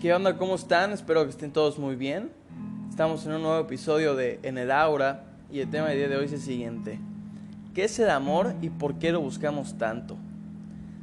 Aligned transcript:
¿Qué 0.00 0.14
onda? 0.14 0.38
¿Cómo 0.38 0.54
están? 0.54 0.92
Espero 0.92 1.24
que 1.24 1.28
estén 1.28 1.52
todos 1.52 1.78
muy 1.78 1.94
bien. 1.94 2.30
Estamos 2.88 3.26
en 3.26 3.32
un 3.32 3.42
nuevo 3.42 3.60
episodio 3.60 4.14
de 4.16 4.40
En 4.42 4.56
el 4.56 4.70
Aura 4.70 5.24
y 5.52 5.60
el 5.60 5.68
tema 5.68 5.88
del 5.88 5.98
día 5.98 6.08
de 6.08 6.16
hoy 6.16 6.24
es 6.24 6.32
el 6.32 6.40
siguiente. 6.40 6.98
¿Qué 7.74 7.84
es 7.84 7.98
el 7.98 8.08
amor 8.08 8.54
y 8.62 8.70
por 8.70 8.94
qué 8.94 9.12
lo 9.12 9.20
buscamos 9.20 9.76
tanto? 9.76 10.16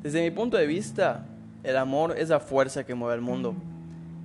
Desde 0.00 0.22
mi 0.22 0.30
punto 0.30 0.56
de 0.56 0.68
vista, 0.68 1.26
el 1.64 1.76
amor 1.76 2.14
es 2.16 2.28
la 2.28 2.38
fuerza 2.38 2.86
que 2.86 2.94
mueve 2.94 3.16
el 3.16 3.20
mundo. 3.20 3.56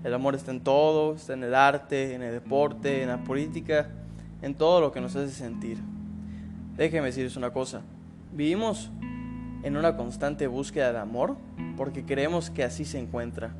El 0.03 0.13
amor 0.13 0.35
está 0.35 0.51
en 0.51 0.59
todo, 0.59 1.15
está 1.15 1.33
en 1.33 1.45
el 1.45 1.55
arte, 1.55 2.13
en 2.13 2.21
el 2.21 2.31
deporte, 2.31 3.01
en 3.01 3.09
la 3.09 3.23
política, 3.23 3.89
en 4.43 4.53
todo 4.53 4.81
lo 4.81 4.91
que 4.91 5.01
nos 5.01 5.15
hace 5.15 5.31
sentir. 5.31 5.79
Déjenme 6.77 7.07
decirles 7.07 7.35
una 7.35 7.49
cosa. 7.49 7.81
Vivimos 8.33 8.91
en 9.63 9.77
una 9.77 9.97
constante 9.97 10.45
búsqueda 10.45 10.93
de 10.93 10.99
amor 10.99 11.37
porque 11.75 12.05
creemos 12.05 12.51
que 12.51 12.63
así 12.63 12.85
se 12.85 12.99
encuentra, 12.99 13.51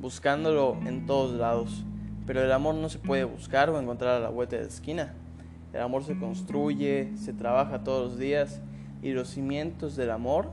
buscándolo 0.00 0.76
en 0.86 1.06
todos 1.06 1.32
lados. 1.32 1.84
Pero 2.26 2.42
el 2.42 2.52
amor 2.52 2.74
no 2.74 2.88
se 2.88 2.98
puede 2.98 3.24
buscar 3.24 3.70
o 3.70 3.80
encontrar 3.80 4.16
a 4.16 4.20
la 4.20 4.28
vuelta 4.28 4.56
de 4.56 4.62
la 4.62 4.68
esquina. 4.68 5.14
El 5.72 5.80
amor 5.80 6.04
se 6.04 6.18
construye, 6.18 7.12
se 7.16 7.32
trabaja 7.32 7.84
todos 7.84 8.10
los 8.10 8.18
días 8.18 8.60
y 9.02 9.12
los 9.12 9.28
cimientos 9.28 9.96
del 9.96 10.10
amor 10.10 10.50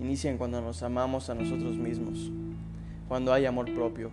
inician 0.00 0.38
cuando 0.38 0.60
nos 0.60 0.82
amamos 0.82 1.30
a 1.30 1.34
nosotros 1.34 1.76
mismos, 1.76 2.30
cuando 3.08 3.32
hay 3.32 3.46
amor 3.46 3.72
propio. 3.74 4.10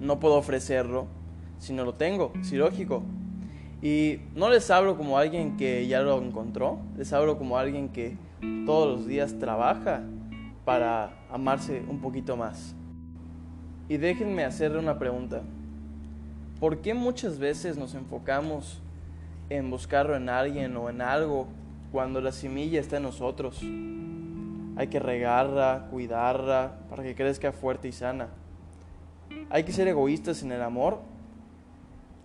No 0.00 0.20
puedo 0.20 0.36
ofrecerlo 0.36 1.06
si 1.58 1.72
no 1.72 1.84
lo 1.84 1.94
tengo, 1.94 2.32
es 2.40 2.52
ilógico. 2.52 3.02
Y 3.82 4.20
no 4.34 4.50
les 4.50 4.70
hablo 4.70 4.96
como 4.96 5.18
alguien 5.18 5.56
que 5.56 5.86
ya 5.86 6.00
lo 6.00 6.20
encontró, 6.20 6.78
les 6.96 7.12
hablo 7.12 7.38
como 7.38 7.58
alguien 7.58 7.90
que 7.90 8.16
todos 8.66 8.98
los 8.98 9.06
días 9.06 9.38
trabaja 9.38 10.02
para 10.64 11.12
amarse 11.30 11.82
un 11.88 12.00
poquito 12.00 12.36
más. 12.36 12.74
Y 13.88 13.96
déjenme 13.96 14.44
hacerle 14.44 14.78
una 14.78 14.98
pregunta. 14.98 15.42
¿Por 16.60 16.78
qué 16.78 16.92
muchas 16.92 17.38
veces 17.38 17.78
nos 17.78 17.94
enfocamos 17.94 18.82
en 19.48 19.70
buscarlo 19.70 20.16
en 20.16 20.28
alguien 20.28 20.76
o 20.76 20.90
en 20.90 21.00
algo 21.00 21.46
cuando 21.90 22.20
la 22.20 22.32
semilla 22.32 22.80
está 22.80 22.98
en 22.98 23.04
nosotros? 23.04 23.62
Hay 24.76 24.88
que 24.88 25.00
regarla, 25.00 25.88
cuidarla 25.90 26.74
para 26.90 27.02
que 27.02 27.14
crezca 27.14 27.52
fuerte 27.52 27.88
y 27.88 27.92
sana. 27.92 28.28
Hay 29.50 29.64
que 29.64 29.72
ser 29.72 29.88
egoístas 29.88 30.42
en 30.42 30.52
el 30.52 30.62
amor. 30.62 31.00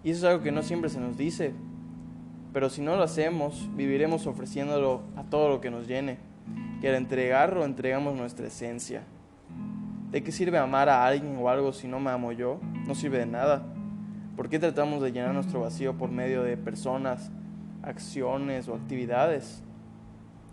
Y 0.03 0.11
eso 0.11 0.27
es 0.27 0.31
algo 0.33 0.43
que 0.43 0.51
no 0.51 0.63
siempre 0.63 0.89
se 0.89 0.99
nos 0.99 1.17
dice. 1.17 1.53
Pero 2.51 2.69
si 2.69 2.81
no 2.81 2.95
lo 2.95 3.03
hacemos, 3.03 3.69
viviremos 3.75 4.27
ofreciéndolo 4.27 5.01
a 5.15 5.23
todo 5.23 5.49
lo 5.49 5.61
que 5.61 5.71
nos 5.71 5.87
llene. 5.87 6.17
Que 6.81 6.89
al 6.89 6.95
entregarlo 6.95 7.63
entregamos 7.63 8.15
nuestra 8.15 8.47
esencia. 8.47 9.03
¿De 10.13 10.21
qué 10.21 10.31
sirve 10.31 10.59
amar 10.59 10.89
a 10.89 11.07
alguien 11.07 11.35
o 11.41 11.49
algo 11.49 11.73
si 11.73 11.87
no 11.87 11.99
me 11.99 12.11
amo 12.11 12.31
yo? 12.31 12.59
No 12.85 12.93
sirve 12.93 13.17
de 13.17 13.25
nada. 13.25 13.63
¿Por 14.35 14.47
qué 14.47 14.59
tratamos 14.59 15.01
de 15.01 15.11
llenar 15.11 15.33
nuestro 15.33 15.61
vacío 15.61 15.97
por 15.97 16.11
medio 16.11 16.43
de 16.43 16.55
personas, 16.55 17.31
acciones 17.81 18.67
o 18.67 18.75
actividades 18.75 19.63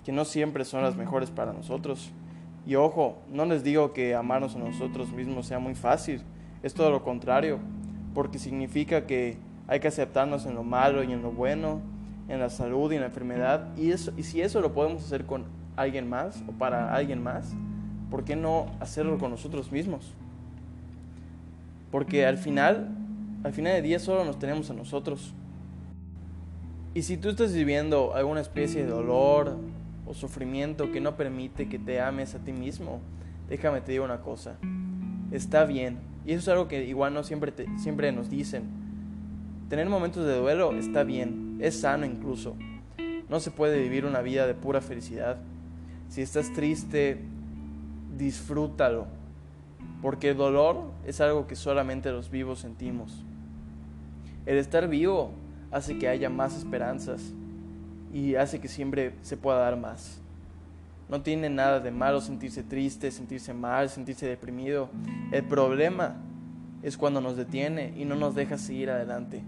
que 0.03 0.13
no 0.13 0.25
siempre 0.25 0.65
son 0.65 0.83
las 0.83 0.97
mejores 0.97 1.31
para 1.31 1.53
nosotros? 1.53 2.11
Y 2.65 2.77
ojo, 2.77 3.19
no 3.31 3.45
les 3.45 3.63
digo 3.63 3.93
que 3.93 4.15
amarnos 4.15 4.57
a 4.57 4.61
nosotros 4.61 5.13
mismos 5.13 5.45
sea 5.45 5.59
muy 5.59 5.75
fácil, 5.75 6.23
es 6.63 6.73
todo 6.73 6.91
lo 6.91 7.05
contrario, 7.05 7.59
porque 8.15 8.39
significa 8.39 9.05
que 9.07 9.37
hay 9.69 9.79
que 9.79 9.89
aceptarnos 9.89 10.47
en 10.47 10.55
lo 10.55 10.63
malo 10.63 11.03
y 11.03 11.13
en 11.13 11.21
lo 11.21 11.33
bueno, 11.33 11.83
en 12.29 12.41
la 12.41 12.49
salud 12.49 12.91
y 12.93 12.95
en 12.95 13.03
la 13.03 13.09
enfermedad. 13.09 13.69
Y, 13.77 13.91
eso, 13.91 14.11
y 14.17 14.23
si 14.23 14.41
eso 14.41 14.63
lo 14.63 14.73
podemos 14.73 15.05
hacer 15.05 15.27
con 15.27 15.45
alguien 15.77 16.09
más 16.09 16.43
o 16.49 16.53
para 16.53 16.95
alguien 16.95 17.23
más, 17.23 17.55
¿por 18.11 18.25
qué 18.25 18.37
no 18.37 18.67
hacerlo 18.81 19.19
con 19.19 19.31
nosotros 19.31 19.71
mismos? 19.73 20.13
Porque 21.91 22.27
al 22.27 22.39
final, 22.39 22.89
al 23.45 23.53
final 23.53 23.73
de 23.73 23.83
día 23.83 23.99
solo 23.99 24.25
nos 24.25 24.39
tenemos 24.39 24.71
a 24.71 24.75
nosotros. 24.75 25.33
Y 26.95 27.03
si 27.03 27.17
tú 27.17 27.31
estás 27.31 27.53
viviendo 27.53 28.15
alguna 28.15 28.41
especie 28.41 28.85
de 28.85 28.91
dolor 28.91 29.57
o 30.07 30.15
sufrimiento 30.15 30.91
que 30.91 31.01
no 31.01 31.17
permite 31.17 31.69
que 31.69 31.79
te 31.79 32.01
ames 32.01 32.35
a 32.35 32.41
ti 32.41 32.53
mismo, 32.53 33.01
déjame 33.49 33.81
te 33.81 33.93
digo 33.93 34.05
una 34.05 34.21
cosa. 34.21 34.57
Está 35.31 35.65
bien. 35.65 35.99
Y 36.27 36.33
eso 36.33 36.41
es 36.41 36.49
algo 36.49 36.69
que 36.69 36.85
igual 36.85 37.15
no 37.15 37.23
siempre, 37.23 37.53
siempre 37.79 38.13
nos 38.13 38.29
dicen. 38.29 38.65
Tener 39.69 39.89
momentos 39.89 40.27
de 40.27 40.37
duelo 40.37 40.73
está 40.73 41.05
bien, 41.05 41.59
es 41.61 41.81
sano 41.81 42.05
incluso. 42.05 42.57
No 43.29 43.39
se 43.39 43.53
puede 43.53 43.81
vivir 43.81 44.05
una 44.05 44.21
vida 44.21 44.49
de 44.49 44.55
pura 44.55 44.81
felicidad. 44.81 45.39
Si 46.09 46.23
estás 46.23 46.53
triste, 46.53 47.21
disfrútalo, 48.17 49.07
porque 50.03 50.31
el 50.31 50.37
dolor 50.37 50.91
es 51.07 51.21
algo 51.21 51.47
que 51.47 51.57
solamente 51.57 52.11
los 52.11 52.31
vivos 52.31 52.61
sentimos. 52.61 53.25
El 54.47 54.59
estar 54.59 54.89
vivo 54.89 55.33
hace 55.71 55.99
que 55.99 56.09
haya 56.09 56.31
más 56.31 56.57
esperanzas 56.57 57.33
y 58.13 58.35
hace 58.35 58.61
que 58.61 58.69
siempre 58.69 59.15
se 59.23 59.37
pueda 59.37 59.59
dar 59.59 59.77
más. 59.77 60.21
No 61.09 61.23
tiene 61.23 61.51
nada 61.51 61.81
de 61.81 61.91
malo 61.91 62.21
sentirse 62.21 62.63
triste, 62.63 63.11
sentirse 63.11 63.53
mal, 63.53 63.89
sentirse 63.89 64.27
deprimido. 64.27 64.89
El 65.33 65.45
problema 65.45 66.17
es 66.83 66.97
cuando 66.97 67.21
nos 67.21 67.37
detiene 67.37 67.93
y 67.97 68.05
no 68.05 68.15
nos 68.15 68.35
deja 68.35 68.59
seguir 68.59 68.91
adelante 68.91 69.43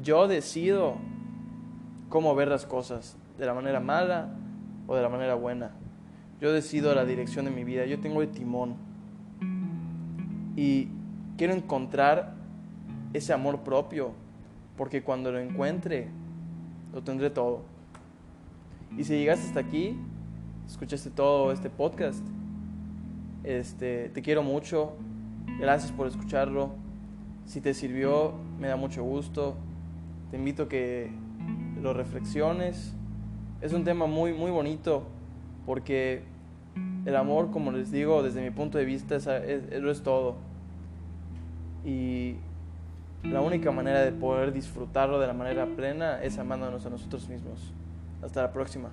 yo 0.00 0.28
decido 0.28 0.96
cómo 2.08 2.34
ver 2.34 2.48
las 2.48 2.66
cosas, 2.66 3.16
de 3.38 3.46
la 3.46 3.54
manera 3.54 3.80
mala 3.80 4.28
o 4.86 4.94
de 4.94 5.02
la 5.02 5.08
manera 5.08 5.34
buena. 5.34 5.72
Yo 6.42 6.52
decido 6.52 6.92
la 6.92 7.04
dirección 7.04 7.44
de 7.44 7.52
mi 7.52 7.62
vida, 7.62 7.86
yo 7.86 8.00
tengo 8.00 8.20
el 8.20 8.28
timón. 8.32 8.74
Y 10.56 10.88
quiero 11.38 11.54
encontrar 11.54 12.34
ese 13.12 13.32
amor 13.32 13.60
propio, 13.60 14.10
porque 14.76 15.04
cuando 15.04 15.30
lo 15.30 15.38
encuentre, 15.38 16.08
lo 16.92 17.00
tendré 17.00 17.30
todo. 17.30 17.62
Y 18.98 19.04
si 19.04 19.12
llegaste 19.12 19.46
hasta 19.46 19.60
aquí, 19.60 19.96
escuchaste 20.66 21.10
todo 21.10 21.52
este 21.52 21.70
podcast, 21.70 22.26
este, 23.44 24.08
te 24.08 24.20
quiero 24.20 24.42
mucho, 24.42 24.94
gracias 25.60 25.92
por 25.92 26.08
escucharlo. 26.08 26.70
Si 27.46 27.60
te 27.60 27.72
sirvió, 27.72 28.34
me 28.58 28.66
da 28.66 28.74
mucho 28.74 29.04
gusto. 29.04 29.54
Te 30.32 30.38
invito 30.38 30.64
a 30.64 30.68
que 30.68 31.08
lo 31.80 31.94
reflexiones. 31.94 32.96
Es 33.60 33.72
un 33.72 33.84
tema 33.84 34.06
muy, 34.06 34.32
muy 34.32 34.50
bonito 34.50 35.06
porque 35.66 36.31
el 37.04 37.16
amor, 37.16 37.50
como 37.50 37.72
les 37.72 37.90
digo, 37.90 38.22
desde 38.22 38.42
mi 38.42 38.50
punto 38.50 38.78
de 38.78 38.84
vista, 38.84 39.16
es, 39.16 39.26
es, 39.26 39.82
lo 39.82 39.90
es 39.90 40.02
todo. 40.02 40.36
Y 41.84 42.36
la 43.24 43.40
única 43.40 43.70
manera 43.72 44.02
de 44.02 44.12
poder 44.12 44.52
disfrutarlo 44.52 45.18
de 45.20 45.26
la 45.26 45.32
manera 45.32 45.66
plena 45.66 46.22
es 46.22 46.38
amándonos 46.38 46.86
a 46.86 46.90
nosotros 46.90 47.28
mismos. 47.28 47.72
Hasta 48.22 48.42
la 48.42 48.52
próxima. 48.52 48.90